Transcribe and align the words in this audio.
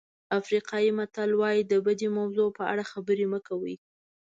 افریقایي 0.39 0.91
متل 0.97 1.31
وایي 1.35 1.61
د 1.71 1.73
بدې 1.85 2.07
موضوع 2.17 2.49
په 2.57 2.63
اړه 2.71 2.83
خبرې 2.91 3.25
مه 3.31 3.39
کوئ. 3.47 3.75